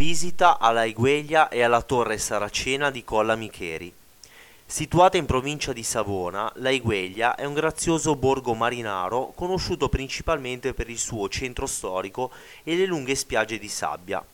Visita 0.00 0.58
alla 0.58 0.84
Igueglia 0.84 1.50
e 1.50 1.62
alla 1.62 1.82
Torre 1.82 2.16
Saracena 2.16 2.90
di 2.90 3.04
Colla 3.04 3.36
Micheri. 3.36 3.92
Situata 4.64 5.18
in 5.18 5.26
provincia 5.26 5.74
di 5.74 5.82
Savona, 5.82 6.50
la 6.54 6.70
Igueglia 6.70 7.34
è 7.34 7.44
un 7.44 7.52
grazioso 7.52 8.16
borgo 8.16 8.54
marinaro 8.54 9.34
conosciuto 9.34 9.90
principalmente 9.90 10.72
per 10.72 10.88
il 10.88 10.96
suo 10.96 11.28
centro 11.28 11.66
storico 11.66 12.30
e 12.62 12.76
le 12.76 12.86
lunghe 12.86 13.14
spiagge 13.14 13.58
di 13.58 13.68
sabbia. 13.68 14.24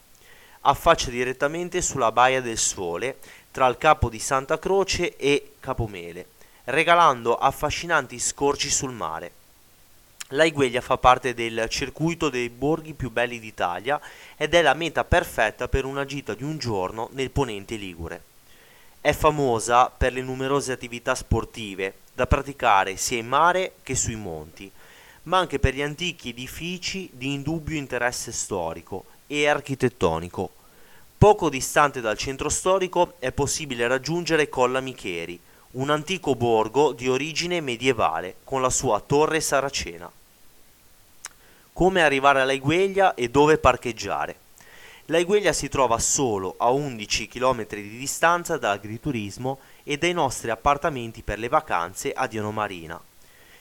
Affaccia 0.60 1.10
direttamente 1.10 1.82
sulla 1.82 2.12
Baia 2.12 2.40
del 2.40 2.58
Sole, 2.58 3.18
tra 3.50 3.66
il 3.66 3.76
Capo 3.76 4.08
di 4.08 4.20
Santa 4.20 4.60
Croce 4.60 5.16
e 5.16 5.54
Capomele, 5.58 6.28
regalando 6.66 7.34
affascinanti 7.34 8.20
scorci 8.20 8.70
sul 8.70 8.92
mare. 8.92 9.32
La 10.30 10.42
Igueglia 10.42 10.80
fa 10.80 10.98
parte 10.98 11.34
del 11.34 11.66
circuito 11.68 12.30
dei 12.30 12.50
borghi 12.50 12.94
più 12.94 13.12
belli 13.12 13.38
d'Italia 13.38 14.00
ed 14.36 14.54
è 14.54 14.62
la 14.62 14.74
meta 14.74 15.04
perfetta 15.04 15.68
per 15.68 15.84
una 15.84 16.04
gita 16.04 16.34
di 16.34 16.42
un 16.42 16.58
giorno 16.58 17.10
nel 17.12 17.30
ponente 17.30 17.76
ligure. 17.76 18.22
È 19.00 19.12
famosa 19.12 19.88
per 19.88 20.12
le 20.12 20.22
numerose 20.22 20.72
attività 20.72 21.14
sportive 21.14 21.98
da 22.12 22.26
praticare 22.26 22.96
sia 22.96 23.18
in 23.18 23.28
mare 23.28 23.74
che 23.84 23.94
sui 23.94 24.16
monti, 24.16 24.68
ma 25.24 25.38
anche 25.38 25.60
per 25.60 25.74
gli 25.74 25.82
antichi 25.82 26.30
edifici 26.30 27.08
di 27.12 27.32
indubbio 27.32 27.76
interesse 27.76 28.32
storico 28.32 29.04
e 29.28 29.46
architettonico. 29.46 30.50
Poco 31.16 31.48
distante 31.48 32.00
dal 32.00 32.18
centro 32.18 32.48
storico 32.48 33.14
è 33.20 33.30
possibile 33.30 33.86
raggiungere 33.86 34.48
Colla 34.48 34.80
Micheri, 34.80 35.38
un 35.72 35.90
antico 35.90 36.34
borgo 36.34 36.92
di 36.92 37.08
origine 37.08 37.60
medievale 37.60 38.36
con 38.44 38.62
la 38.62 38.70
sua 38.70 39.00
torre 39.00 39.40
saracena. 39.40 40.10
Come 41.72 42.02
arrivare 42.02 42.40
alla 42.40 42.52
Igueglia 42.52 43.14
e 43.14 43.28
dove 43.28 43.58
parcheggiare? 43.58 44.38
La 45.06 45.18
Igueglia 45.18 45.52
si 45.52 45.68
trova 45.68 45.98
solo 45.98 46.54
a 46.56 46.70
11 46.70 47.28
km 47.28 47.66
di 47.68 47.98
distanza 47.98 48.56
dall'agriturismo 48.56 49.58
e 49.84 49.98
dai 49.98 50.12
nostri 50.12 50.50
appartamenti 50.50 51.22
per 51.22 51.38
le 51.38 51.48
vacanze 51.48 52.12
a 52.12 52.26
Diano 52.26 52.52
Marina. 52.52 52.98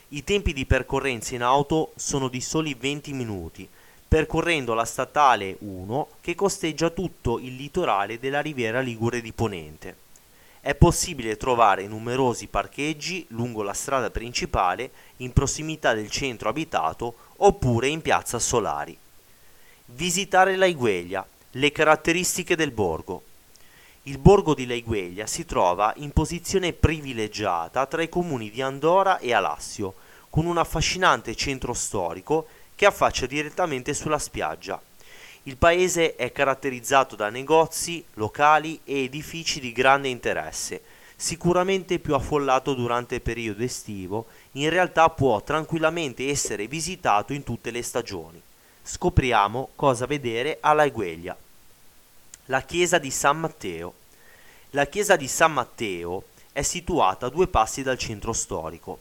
I 0.08 0.24
tempi 0.24 0.52
di 0.52 0.64
percorrenza 0.64 1.34
in 1.34 1.42
auto 1.42 1.92
sono 1.96 2.28
di 2.28 2.40
soli 2.40 2.74
20 2.74 3.12
minuti, 3.12 3.68
percorrendo 4.08 4.72
la 4.72 4.84
statale 4.84 5.56
1 5.58 6.08
che 6.20 6.34
costeggia 6.34 6.90
tutto 6.90 7.38
il 7.38 7.54
litorale 7.54 8.18
della 8.18 8.40
Riviera 8.40 8.80
Ligure 8.80 9.20
di 9.20 9.32
Ponente 9.32 10.04
è 10.66 10.74
possibile 10.74 11.36
trovare 11.36 11.86
numerosi 11.86 12.48
parcheggi 12.48 13.24
lungo 13.28 13.62
la 13.62 13.72
strada 13.72 14.10
principale 14.10 14.90
in 15.18 15.32
prossimità 15.32 15.94
del 15.94 16.10
centro 16.10 16.48
abitato 16.48 17.14
oppure 17.36 17.86
in 17.86 18.02
piazza 18.02 18.40
Solari. 18.40 18.98
Visitare 19.84 20.56
Laigueglia, 20.56 21.24
le 21.52 21.70
caratteristiche 21.70 22.56
del 22.56 22.72
borgo. 22.72 23.22
Il 24.02 24.18
borgo 24.18 24.54
di 24.54 24.66
Laigueglia 24.66 25.28
si 25.28 25.44
trova 25.44 25.92
in 25.98 26.10
posizione 26.10 26.72
privilegiata 26.72 27.86
tra 27.86 28.02
i 28.02 28.08
comuni 28.08 28.50
di 28.50 28.60
Andora 28.60 29.18
e 29.18 29.32
Alassio, 29.32 29.94
con 30.30 30.46
un 30.46 30.58
affascinante 30.58 31.36
centro 31.36 31.74
storico 31.74 32.48
che 32.74 32.86
affaccia 32.86 33.26
direttamente 33.26 33.94
sulla 33.94 34.18
spiaggia 34.18 34.82
il 35.46 35.56
paese 35.56 36.16
è 36.16 36.32
caratterizzato 36.32 37.14
da 37.14 37.30
negozi, 37.30 38.04
locali 38.14 38.80
e 38.82 39.04
edifici 39.04 39.60
di 39.60 39.70
grande 39.70 40.08
interesse. 40.08 40.82
Sicuramente 41.14 42.00
più 42.00 42.14
affollato 42.14 42.74
durante 42.74 43.16
il 43.16 43.22
periodo 43.22 43.62
estivo, 43.62 44.26
in 44.52 44.68
realtà 44.70 45.08
può 45.08 45.40
tranquillamente 45.42 46.28
essere 46.28 46.66
visitato 46.66 47.32
in 47.32 47.44
tutte 47.44 47.70
le 47.70 47.82
stagioni. 47.82 48.42
Scopriamo 48.82 49.70
cosa 49.76 50.04
vedere 50.04 50.58
alla 50.60 50.84
Egueglia. 50.84 51.36
La 52.46 52.62
chiesa 52.62 52.98
di 52.98 53.12
San 53.12 53.38
Matteo. 53.38 53.94
La 54.70 54.86
chiesa 54.86 55.14
di 55.14 55.28
San 55.28 55.52
Matteo 55.52 56.24
è 56.50 56.62
situata 56.62 57.26
a 57.26 57.30
due 57.30 57.46
passi 57.46 57.84
dal 57.84 57.98
centro 57.98 58.32
storico. 58.32 58.98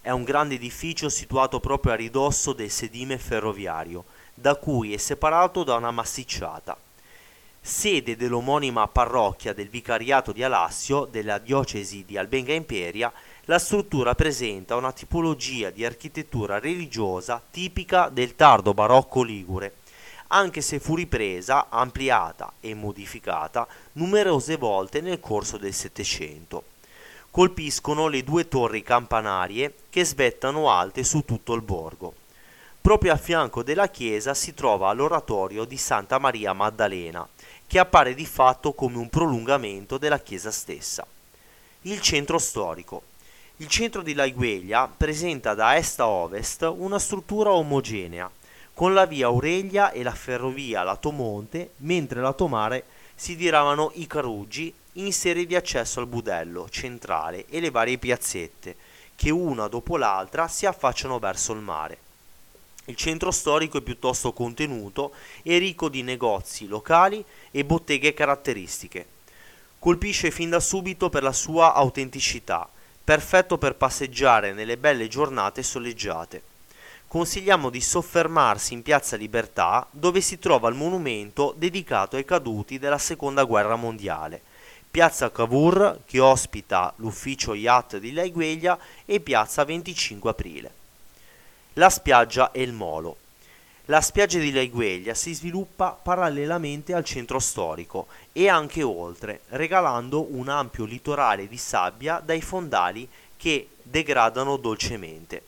È 0.00 0.10
un 0.10 0.24
grande 0.24 0.54
edificio 0.54 1.10
situato 1.10 1.60
proprio 1.60 1.92
a 1.92 1.96
ridosso 1.96 2.54
del 2.54 2.70
sedime 2.70 3.18
ferroviario, 3.18 4.04
da 4.34 4.56
cui 4.56 4.92
è 4.92 4.96
separato 4.96 5.64
da 5.64 5.76
una 5.76 5.90
massicciata. 5.90 6.76
Sede 7.60 8.16
dell'omonima 8.16 8.86
parrocchia 8.88 9.54
del 9.54 9.70
vicariato 9.70 10.32
di 10.32 10.42
Alassio 10.42 11.06
della 11.06 11.38
diocesi 11.38 12.04
di 12.04 12.18
Albenga 12.18 12.52
Imperia, 12.52 13.10
la 13.46 13.58
struttura 13.58 14.14
presenta 14.14 14.76
una 14.76 14.92
tipologia 14.92 15.70
di 15.70 15.84
architettura 15.84 16.58
religiosa 16.58 17.42
tipica 17.50 18.10
del 18.10 18.36
tardo 18.36 18.74
barocco 18.74 19.22
ligure, 19.22 19.76
anche 20.28 20.60
se 20.60 20.78
fu 20.78 20.94
ripresa, 20.94 21.68
ampliata 21.70 22.52
e 22.60 22.74
modificata 22.74 23.66
numerose 23.92 24.56
volte 24.56 25.00
nel 25.00 25.20
corso 25.20 25.56
del 25.56 25.72
Settecento. 25.72 26.64
Colpiscono 27.30 28.08
le 28.08 28.22
due 28.24 28.46
torri 28.46 28.82
campanarie 28.82 29.74
che 29.88 30.04
svettano 30.04 30.70
alte 30.70 31.02
su 31.02 31.24
tutto 31.24 31.54
il 31.54 31.62
borgo. 31.62 32.23
Proprio 32.84 33.14
a 33.14 33.16
fianco 33.16 33.62
della 33.62 33.88
chiesa 33.88 34.34
si 34.34 34.52
trova 34.52 34.92
l'oratorio 34.92 35.64
di 35.64 35.78
Santa 35.78 36.18
Maria 36.18 36.52
Maddalena, 36.52 37.26
che 37.66 37.78
appare 37.78 38.12
di 38.12 38.26
fatto 38.26 38.74
come 38.74 38.98
un 38.98 39.08
prolungamento 39.08 39.96
della 39.96 40.18
chiesa 40.18 40.50
stessa. 40.50 41.06
Il 41.82 42.02
centro 42.02 42.36
storico. 42.36 43.04
Il 43.56 43.68
centro 43.68 44.02
di 44.02 44.12
Laigueglia 44.12 44.86
presenta 44.94 45.54
da 45.54 45.78
est 45.78 45.98
a 46.00 46.08
ovest 46.08 46.70
una 46.76 46.98
struttura 46.98 47.52
omogenea, 47.52 48.30
con 48.74 48.92
la 48.92 49.06
via 49.06 49.28
Aurelia 49.28 49.90
e 49.90 50.02
la 50.02 50.12
ferrovia 50.12 50.82
Lato 50.82 51.10
Monte, 51.10 51.70
mentre 51.78 52.20
lato 52.20 52.48
mare 52.48 52.84
si 53.14 53.34
diravano 53.34 53.92
i 53.94 54.06
Caruggi 54.06 54.70
in 54.96 55.10
serie 55.14 55.46
di 55.46 55.56
accesso 55.56 56.00
al 56.00 56.06
budello 56.06 56.68
centrale 56.68 57.46
e 57.46 57.60
le 57.60 57.70
varie 57.70 57.96
piazzette, 57.96 58.76
che 59.16 59.30
una 59.30 59.68
dopo 59.68 59.96
l'altra 59.96 60.48
si 60.48 60.66
affacciano 60.66 61.18
verso 61.18 61.54
il 61.54 61.60
mare. 61.60 62.03
Il 62.86 62.96
centro 62.96 63.30
storico 63.30 63.78
è 63.78 63.80
piuttosto 63.80 64.34
contenuto 64.34 65.12
e 65.42 65.56
ricco 65.56 65.88
di 65.88 66.02
negozi 66.02 66.66
locali 66.66 67.24
e 67.50 67.64
botteghe 67.64 68.12
caratteristiche. 68.12 69.06
Colpisce 69.78 70.30
fin 70.30 70.50
da 70.50 70.60
subito 70.60 71.08
per 71.08 71.22
la 71.22 71.32
sua 71.32 71.72
autenticità, 71.72 72.68
perfetto 73.02 73.56
per 73.56 73.76
passeggiare 73.76 74.52
nelle 74.52 74.76
belle 74.76 75.08
giornate 75.08 75.62
soleggiate. 75.62 76.42
Consigliamo 77.08 77.70
di 77.70 77.80
soffermarsi 77.80 78.74
in 78.74 78.82
Piazza 78.82 79.16
Libertà, 79.16 79.86
dove 79.90 80.20
si 80.20 80.38
trova 80.38 80.68
il 80.68 80.74
monumento 80.74 81.54
dedicato 81.56 82.16
ai 82.16 82.24
caduti 82.26 82.78
della 82.78 82.98
Seconda 82.98 83.44
Guerra 83.44 83.76
Mondiale. 83.76 84.42
Piazza 84.90 85.30
Cavour, 85.30 86.00
che 86.04 86.20
ospita 86.20 86.92
l'ufficio 86.96 87.54
yacht 87.54 87.96
di 87.96 88.12
Laigueglia, 88.12 88.78
e 89.06 89.20
Piazza 89.20 89.64
25 89.64 90.30
Aprile. 90.30 90.83
La 91.76 91.90
spiaggia 91.90 92.52
e 92.52 92.62
il 92.62 92.72
molo. 92.72 93.16
La 93.86 94.00
spiaggia 94.00 94.38
di 94.38 94.52
Laigueglia 94.52 95.12
si 95.12 95.34
sviluppa 95.34 95.90
parallelamente 95.90 96.94
al 96.94 97.04
centro 97.04 97.40
storico 97.40 98.06
e 98.32 98.48
anche 98.48 98.84
oltre, 98.84 99.40
regalando 99.48 100.24
un 100.32 100.48
ampio 100.48 100.84
litorale 100.84 101.48
di 101.48 101.56
sabbia 101.56 102.22
dai 102.24 102.40
fondali 102.42 103.08
che 103.36 103.70
degradano 103.82 104.56
dolcemente. 104.56 105.42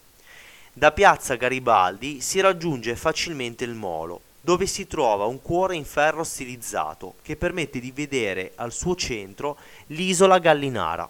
Da 0.72 0.90
piazza 0.90 1.36
Garibaldi 1.36 2.20
si 2.20 2.40
raggiunge 2.40 2.96
facilmente 2.96 3.62
il 3.62 3.74
molo, 3.74 4.20
dove 4.40 4.66
si 4.66 4.88
trova 4.88 5.26
un 5.26 5.40
cuore 5.40 5.76
in 5.76 5.84
ferro 5.84 6.24
stilizzato 6.24 7.14
che 7.22 7.36
permette 7.36 7.78
di 7.78 7.92
vedere 7.92 8.50
al 8.56 8.72
suo 8.72 8.96
centro 8.96 9.56
l'isola 9.86 10.40
Gallinara. 10.40 11.08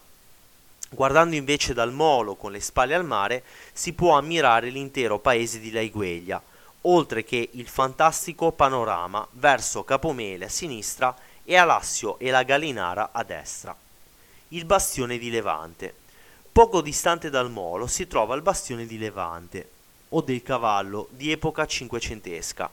Guardando 0.96 1.36
invece 1.36 1.74
dal 1.74 1.92
molo 1.92 2.36
con 2.36 2.52
le 2.52 2.60
spalle 2.60 2.94
al 2.94 3.04
mare 3.04 3.44
si 3.74 3.92
può 3.92 4.16
ammirare 4.16 4.70
l'intero 4.70 5.18
paese 5.18 5.60
di 5.60 5.70
Laigueglia, 5.70 6.42
oltre 6.82 7.22
che 7.22 7.50
il 7.52 7.68
fantastico 7.68 8.50
panorama 8.52 9.28
verso 9.32 9.84
Capomele 9.84 10.46
a 10.46 10.48
sinistra 10.48 11.14
e 11.44 11.54
Alassio 11.54 12.18
e 12.18 12.30
la 12.30 12.44
Gallinara 12.44 13.10
a 13.12 13.22
destra. 13.24 13.76
Il 14.48 14.64
bastione 14.64 15.18
di 15.18 15.28
Levante. 15.28 15.94
Poco 16.50 16.80
distante 16.80 17.28
dal 17.28 17.50
molo 17.50 17.86
si 17.86 18.06
trova 18.06 18.34
il 18.34 18.40
bastione 18.40 18.86
di 18.86 18.96
Levante, 18.96 19.68
o 20.08 20.22
del 20.22 20.42
cavallo, 20.42 21.08
di 21.10 21.30
epoca 21.30 21.66
cinquecentesca. 21.66 22.70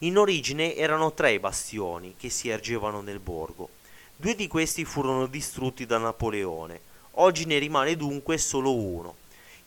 In 0.00 0.18
origine 0.18 0.76
erano 0.76 1.14
tre 1.14 1.32
i 1.32 1.38
bastioni 1.38 2.14
che 2.18 2.28
si 2.28 2.50
ergevano 2.50 3.00
nel 3.00 3.20
borgo. 3.20 3.70
Due 4.16 4.34
di 4.34 4.48
questi 4.48 4.84
furono 4.84 5.24
distrutti 5.24 5.86
da 5.86 5.96
Napoleone, 5.96 6.92
Oggi 7.14 7.44
ne 7.44 7.58
rimane 7.58 7.96
dunque 7.96 8.38
solo 8.38 8.74
uno. 8.74 9.16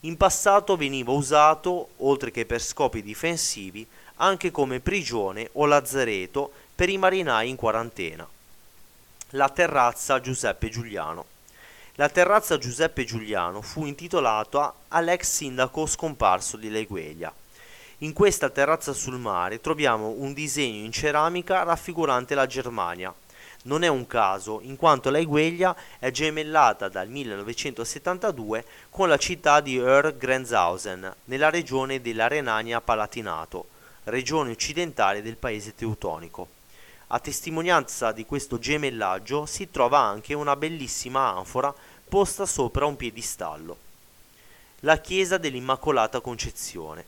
In 0.00 0.16
passato 0.16 0.76
veniva 0.76 1.12
usato, 1.12 1.90
oltre 1.98 2.30
che 2.30 2.44
per 2.44 2.62
scopi 2.62 3.02
difensivi, 3.02 3.86
anche 4.16 4.50
come 4.50 4.80
prigione 4.80 5.48
o 5.52 5.66
lazzareto 5.66 6.52
per 6.74 6.88
i 6.88 6.98
marinai 6.98 7.48
in 7.48 7.56
quarantena. 7.56 8.26
La 9.30 9.48
terrazza 9.48 10.20
Giuseppe 10.20 10.68
Giuliano. 10.68 11.24
La 11.94 12.08
terrazza 12.08 12.58
Giuseppe 12.58 13.04
Giuliano 13.04 13.60
fu 13.60 13.86
intitolata 13.86 14.72
all'ex 14.88 15.22
sindaco 15.22 15.86
scomparso 15.86 16.56
di 16.56 16.70
Legueglia. 16.70 17.32
In 17.98 18.12
questa 18.12 18.50
terrazza 18.50 18.92
sul 18.92 19.18
mare 19.18 19.60
troviamo 19.60 20.14
un 20.16 20.32
disegno 20.32 20.84
in 20.84 20.92
ceramica 20.92 21.64
raffigurante 21.64 22.36
la 22.36 22.46
Germania. 22.46 23.12
Non 23.64 23.82
è 23.82 23.88
un 23.88 24.06
caso, 24.06 24.60
in 24.62 24.76
quanto 24.76 25.10
la 25.10 25.18
Egueglia 25.18 25.76
è 25.98 26.10
gemellata 26.10 26.88
dal 26.88 27.08
1972 27.08 28.64
con 28.90 29.08
la 29.08 29.16
città 29.16 29.60
di 29.60 29.76
Ur-Grenzhausen, 29.78 31.14
nella 31.24 31.50
regione 31.50 32.00
della 32.00 32.28
Renania-Palatinato, 32.28 33.66
regione 34.04 34.52
occidentale 34.52 35.22
del 35.22 35.36
paese 35.36 35.74
teutonico. 35.74 36.56
A 37.08 37.18
testimonianza 37.20 38.12
di 38.12 38.26
questo 38.26 38.58
gemellaggio 38.58 39.46
si 39.46 39.70
trova 39.70 39.98
anche 39.98 40.34
una 40.34 40.56
bellissima 40.56 41.34
anfora 41.34 41.74
posta 42.08 42.46
sopra 42.46 42.86
un 42.86 42.96
piedistallo. 42.96 43.76
La 44.80 44.98
chiesa 44.98 45.36
dell'Immacolata 45.36 46.20
Concezione. 46.20 47.04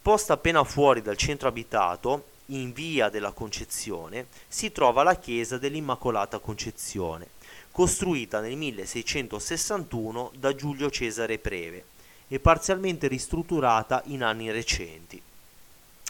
Posta 0.00 0.34
appena 0.34 0.62
fuori 0.64 1.02
dal 1.02 1.16
centro 1.16 1.48
abitato, 1.48 2.24
in 2.46 2.72
via 2.72 3.08
della 3.08 3.32
Concezione, 3.32 4.26
si 4.46 4.70
trova 4.72 5.02
la 5.02 5.16
chiesa 5.16 5.58
dell'Immacolata 5.58 6.38
Concezione, 6.38 7.28
costruita 7.72 8.40
nel 8.40 8.56
1661 8.56 10.32
da 10.36 10.54
Giulio 10.54 10.90
Cesare 10.90 11.38
Preve 11.38 11.84
e 12.28 12.38
parzialmente 12.38 13.08
ristrutturata 13.08 14.02
in 14.06 14.22
anni 14.22 14.50
recenti. 14.50 15.20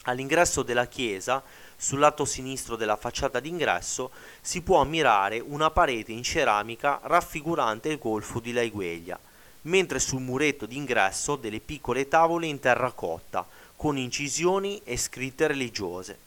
All'ingresso 0.03 0.63
della 0.63 0.87
chiesa, 0.87 1.43
sul 1.77 1.99
lato 1.99 2.25
sinistro 2.25 2.77
della 2.77 2.97
facciata 2.97 3.41
d'ingresso, 3.41 4.11
si 4.41 4.63
può 4.63 4.81
ammirare 4.81 5.41
una 5.41 5.71
parete 5.71 6.13
in 6.13 6.23
ceramica 6.23 7.01
raffigurante 7.03 7.89
il 7.89 7.99
golfo 7.99 8.39
di 8.39 8.53
Laigueglia, 8.53 9.19
mentre 9.63 9.99
sul 9.99 10.21
muretto 10.21 10.65
d'ingresso 10.67 11.35
delle 11.37 11.59
piccole 11.59 12.07
tavole 12.07 12.47
in 12.47 12.61
terracotta, 12.61 13.45
con 13.75 13.99
incisioni 13.99 14.81
e 14.85 14.97
scritte 14.97 15.49
religiose. 15.49 16.26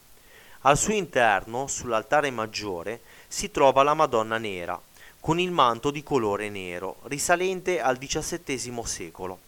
Al 0.63 0.77
suo 0.77 0.91
interno, 0.91 1.67
sull'altare 1.67 2.31
maggiore, 2.31 2.99
si 3.29 3.49
trova 3.49 3.81
la 3.81 3.93
Madonna 3.93 4.37
Nera, 4.37 4.77
con 5.21 5.39
il 5.39 5.51
manto 5.51 5.89
di 5.89 6.03
colore 6.03 6.49
nero, 6.49 6.97
risalente 7.03 7.79
al 7.79 7.97
XVII 7.97 8.81
secolo. 8.83 9.39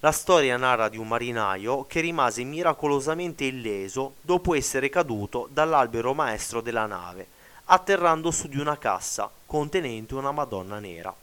La 0.00 0.12
storia 0.12 0.58
narra 0.58 0.90
di 0.90 0.98
un 0.98 1.08
marinaio 1.08 1.86
che 1.86 2.00
rimase 2.00 2.44
miracolosamente 2.44 3.44
illeso 3.44 4.16
dopo 4.20 4.54
essere 4.54 4.90
caduto 4.90 5.48
dall'albero 5.50 6.12
maestro 6.12 6.60
della 6.60 6.84
nave, 6.84 7.26
atterrando 7.64 8.30
su 8.30 8.46
di 8.46 8.58
una 8.58 8.76
cassa 8.76 9.30
contenente 9.46 10.14
una 10.14 10.30
Madonna 10.30 10.78
nera. 10.78 11.14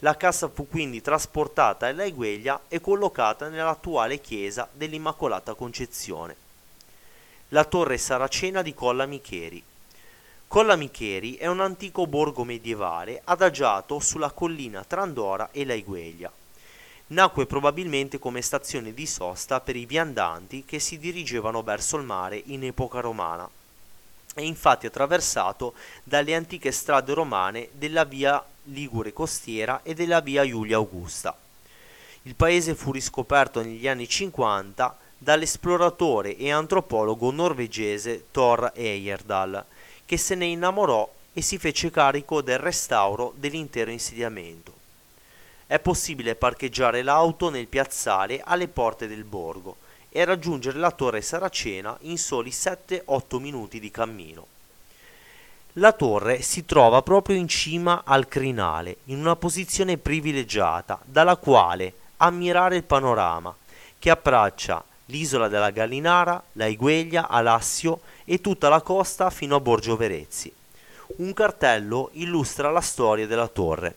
La 0.00 0.16
cassa 0.16 0.48
fu 0.48 0.66
quindi 0.68 1.00
trasportata 1.00 1.86
alla 1.86 2.02
Egueglia 2.02 2.62
e 2.66 2.80
collocata 2.80 3.48
nell'attuale 3.48 4.20
chiesa 4.20 4.68
dell'Immacolata 4.72 5.54
Concezione. 5.54 6.45
La 7.50 7.64
torre 7.64 7.96
saracena 7.98 8.62
di 8.62 8.74
Colla 8.74 9.06
Micheri. 9.06 9.62
Colla 10.48 10.76
Micheri 10.76 11.36
è 11.36 11.46
un 11.46 11.60
antico 11.60 12.06
borgo 12.06 12.44
medievale 12.44 13.20
adagiato 13.24 14.00
sulla 14.00 14.30
collina 14.30 14.84
tra 14.84 15.02
Andora 15.02 15.50
e 15.52 15.64
la 15.64 15.74
Egueglia 15.74 16.32
nacque 17.08 17.46
probabilmente 17.46 18.18
come 18.18 18.42
stazione 18.42 18.92
di 18.92 19.06
sosta 19.06 19.60
per 19.60 19.76
i 19.76 19.86
viandanti 19.86 20.64
che 20.64 20.80
si 20.80 20.98
dirigevano 20.98 21.62
verso 21.62 21.96
il 21.96 22.02
mare 22.02 22.42
in 22.46 22.64
epoca 22.64 23.00
romana. 23.00 23.48
È 24.34 24.40
infatti 24.40 24.86
attraversato 24.86 25.74
dalle 26.02 26.34
antiche 26.34 26.72
strade 26.72 27.14
romane 27.14 27.68
della 27.72 28.04
via 28.04 28.44
Ligure 28.64 29.12
costiera 29.12 29.80
e 29.84 29.94
della 29.94 30.20
via 30.20 30.42
Iulia 30.42 30.76
Augusta. 30.76 31.36
Il 32.22 32.34
paese 32.34 32.74
fu 32.74 32.90
riscoperto 32.90 33.62
negli 33.62 33.86
anni 33.86 34.08
50 34.08 34.98
dall'esploratore 35.18 36.36
e 36.36 36.50
antropologo 36.50 37.30
norvegese 37.30 38.26
Thor 38.30 38.72
Heyerdahl, 38.74 39.64
che 40.04 40.16
se 40.16 40.34
ne 40.34 40.46
innamorò 40.46 41.08
e 41.32 41.42
si 41.42 41.58
fece 41.58 41.90
carico 41.90 42.42
del 42.42 42.58
restauro 42.58 43.32
dell'intero 43.36 43.90
insediamento. 43.90 44.72
È 45.66 45.78
possibile 45.78 46.34
parcheggiare 46.34 47.02
l'auto 47.02 47.50
nel 47.50 47.66
piazzale 47.66 48.40
alle 48.44 48.68
porte 48.68 49.08
del 49.08 49.24
borgo 49.24 49.76
e 50.08 50.24
raggiungere 50.24 50.78
la 50.78 50.92
torre 50.92 51.20
saracena 51.20 51.96
in 52.02 52.16
soli 52.18 52.50
7-8 52.50 53.38
minuti 53.38 53.80
di 53.80 53.90
cammino. 53.90 54.46
La 55.74 55.92
torre 55.92 56.40
si 56.40 56.64
trova 56.64 57.02
proprio 57.02 57.36
in 57.36 57.48
cima 57.48 58.02
al 58.04 58.28
crinale, 58.28 58.98
in 59.06 59.18
una 59.18 59.36
posizione 59.36 59.98
privilegiata, 59.98 60.98
dalla 61.04 61.36
quale 61.36 61.92
ammirare 62.18 62.76
il 62.76 62.84
panorama, 62.84 63.54
che 63.98 64.08
abbraccia 64.08 64.82
l'isola 65.06 65.48
della 65.48 65.70
Gallinara, 65.70 66.42
la 66.52 66.66
Igueglia, 66.66 67.28
Alassio 67.28 68.00
e 68.24 68.40
tutta 68.40 68.68
la 68.68 68.80
costa 68.80 69.30
fino 69.30 69.56
a 69.56 69.60
Borgio 69.60 69.96
Verezzi. 69.96 70.52
Un 71.16 71.32
cartello 71.32 72.10
illustra 72.14 72.70
la 72.70 72.80
storia 72.80 73.26
della 73.26 73.48
torre. 73.48 73.96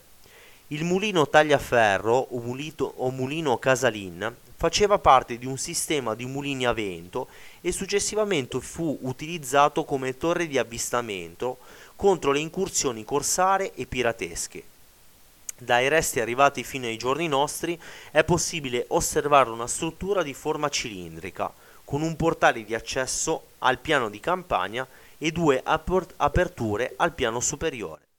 Il 0.68 0.84
mulino 0.84 1.28
tagliaferro 1.28 2.28
o, 2.30 2.38
mulito, 2.38 2.92
o 2.98 3.10
mulino 3.10 3.58
casalin 3.58 4.34
faceva 4.56 4.98
parte 4.98 5.38
di 5.38 5.46
un 5.46 5.56
sistema 5.56 6.14
di 6.14 6.26
mulini 6.26 6.66
a 6.66 6.72
vento 6.72 7.28
e 7.60 7.72
successivamente 7.72 8.60
fu 8.60 8.98
utilizzato 9.02 9.84
come 9.84 10.16
torre 10.16 10.46
di 10.46 10.58
avvistamento 10.58 11.58
contro 11.96 12.30
le 12.30 12.40
incursioni 12.40 13.04
corsare 13.04 13.74
e 13.74 13.86
piratesche. 13.86 14.62
Dai 15.62 15.88
resti 15.88 16.20
arrivati 16.20 16.64
fino 16.64 16.86
ai 16.86 16.96
giorni 16.96 17.28
nostri 17.28 17.78
è 18.10 18.24
possibile 18.24 18.86
osservare 18.88 19.50
una 19.50 19.66
struttura 19.66 20.22
di 20.22 20.32
forma 20.32 20.70
cilindrica, 20.70 21.52
con 21.84 22.00
un 22.00 22.16
portale 22.16 22.64
di 22.64 22.74
accesso 22.74 23.48
al 23.58 23.78
piano 23.78 24.08
di 24.08 24.20
campagna 24.20 24.88
e 25.18 25.30
due 25.30 25.62
aperture 25.62 26.94
al 26.96 27.12
piano 27.12 27.40
superiore. 27.40 28.09